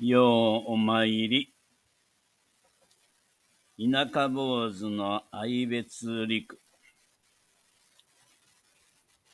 [0.00, 1.52] ようお参り。
[3.80, 6.60] 田舎坊主の愛別陸。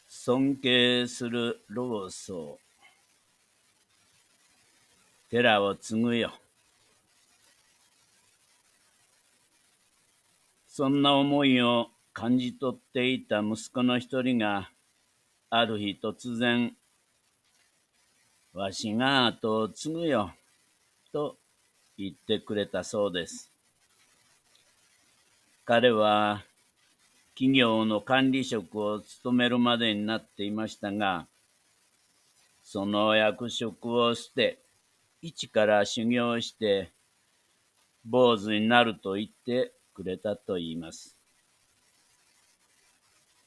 [0.09, 2.59] 尊敬する老僧。
[5.29, 6.33] 寺を継ぐよ。
[10.67, 14.71] そんな思いを感じ取っていた息子の一人が、
[15.51, 16.75] ある日突然、
[18.55, 20.33] わしが後を継ぐよ。
[21.15, 21.37] と
[21.97, 23.53] 言ってくれたそうです。
[25.65, 26.43] 彼は
[27.37, 31.27] 企業の管理職を務めるまでになっていましたが、
[32.65, 34.59] その役職を捨て、
[35.23, 36.91] 一から修行して、
[38.05, 41.17] 坊主になると言ってくれたと言います。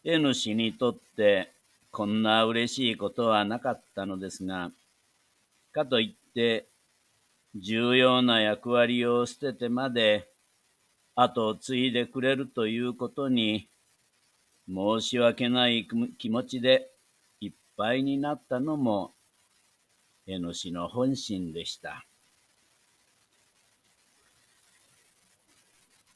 [0.06, 1.52] N 氏にとって
[1.92, 4.72] こんな嬉しいことはなかったのですが、
[5.74, 6.66] かといって
[7.59, 10.30] 重要な役割を捨ててまで
[11.16, 13.67] 後を継いでくれるということに
[14.67, 15.88] 申し訳ない
[16.19, 16.91] 気持ちで
[17.41, 19.13] いっぱいになったのも
[20.28, 22.05] 江野氏の本心でした。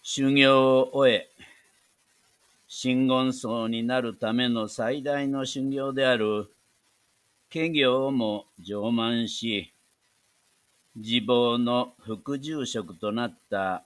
[0.04, 1.30] 修行を終え、
[2.68, 6.52] 真言僧になるための最大の修行である、
[7.50, 9.71] 家業も上満し、
[10.96, 13.84] 自坊の副住職となった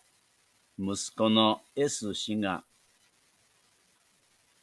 [0.80, 2.64] 息子の S 氏が、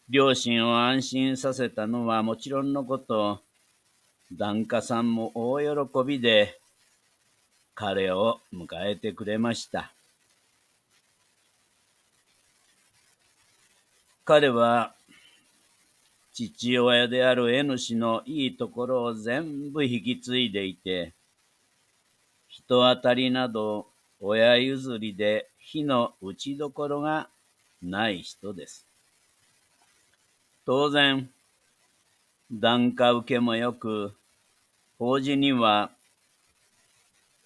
[0.08, 3.40] 両親を安心させたのはもちろんのこと、
[4.32, 6.58] 檀家さんも大喜びで
[7.74, 9.92] 彼を迎えてくれました。
[14.24, 14.94] 彼は
[16.32, 21.12] 父親である N 氏のいいところを全部引き継いでいて、
[22.52, 23.86] 人当たりなど
[24.20, 27.30] 親譲りで火の打ちどころが
[27.82, 28.86] ない人です。
[30.66, 31.30] 当然、
[32.52, 34.12] 檀家受けもよく、
[34.98, 35.90] 法事には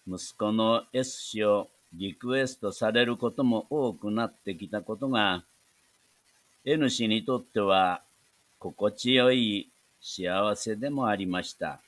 [0.09, 5.45] 息子の S 氏をリクエストされることも多くなってきたことが、
[6.65, 8.03] N 氏にとっては
[8.59, 11.81] 心地よい幸せでもありました。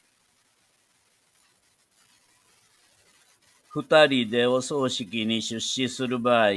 [3.70, 6.50] 二人でお葬式に出資する場合、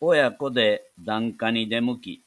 [0.00, 2.22] 親子で檀家に出向き、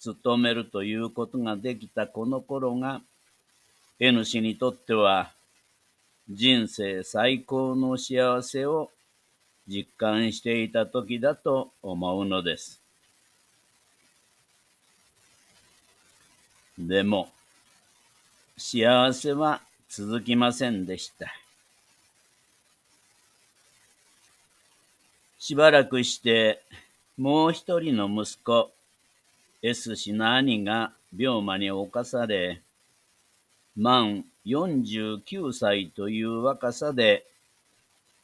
[0.00, 3.00] 勤めるということができたこの頃が、
[4.00, 5.30] N 氏にとっては
[6.28, 8.90] 人生最高の幸せを
[9.68, 12.80] 実感していた時だと思うのです。
[16.76, 17.30] でも、
[18.56, 21.47] 幸せは続きませんでした。
[25.38, 26.62] しばらくして、
[27.16, 28.70] もう一人の息子、
[29.62, 32.60] S 氏の兄が病魔に侵され、
[33.76, 37.24] 満49歳という若さで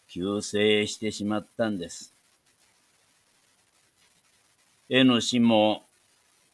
[0.09, 2.13] 急逝してしまったんです。
[4.89, 5.83] N 氏も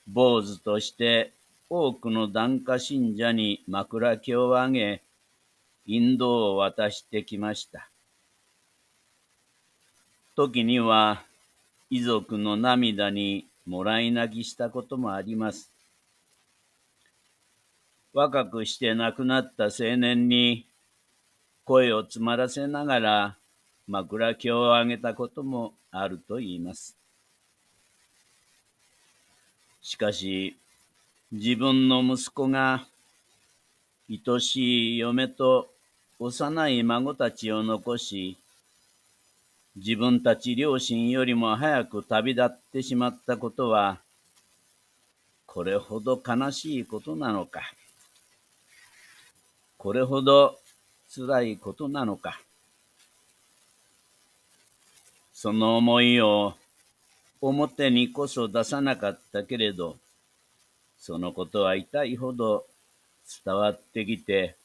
[0.06, 1.32] 坊主として
[1.68, 5.02] 多くの檀家信者に枕木をあげ、
[5.86, 7.89] 引導を渡してきました。
[10.40, 11.22] 時には
[11.90, 15.70] 遺族の涙にもらい泣きしたこともあります。
[18.14, 20.64] 若くして亡くなった青年に
[21.66, 23.36] 声を詰まらせながら
[23.86, 26.96] 枕木をあげたこともあると言います。
[29.82, 30.56] しかし、
[31.32, 32.86] 自分の息子が
[34.08, 35.68] 愛しい嫁と
[36.18, 38.38] 幼い孫たちを残し、
[39.76, 44.00] 自分たち両親よりも早く旅立ってしまったことは、
[45.46, 47.62] これほど悲しいことなのか。
[49.76, 50.58] これほど
[51.14, 52.40] 辛いことなのか。
[55.32, 56.54] その思いを
[57.40, 59.96] 表にこそ出さなかったけれど、
[60.98, 62.66] そのことは痛いほど
[63.44, 64.56] 伝わってきて、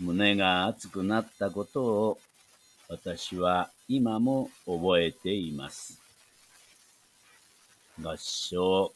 [0.00, 2.18] 胸が熱くなったことを
[2.88, 6.00] 私は今も覚えています。
[8.02, 8.92] 合唱